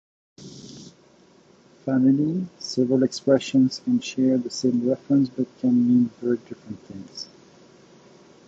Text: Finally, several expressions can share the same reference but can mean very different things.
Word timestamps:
Finally, 1.85 2.47
several 2.57 3.03
expressions 3.03 3.81
can 3.85 3.99
share 3.99 4.35
the 4.39 4.49
same 4.49 4.89
reference 4.89 5.29
but 5.29 5.45
can 5.59 5.87
mean 5.87 6.09
very 6.19 6.37
different 6.37 6.79
things. 6.87 7.27